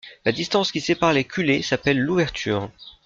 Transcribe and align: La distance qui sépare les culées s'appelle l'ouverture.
La 0.25 0.31
distance 0.31 0.71
qui 0.71 0.81
sépare 0.81 1.13
les 1.13 1.25
culées 1.25 1.61
s'appelle 1.61 1.99
l'ouverture. 2.01 2.71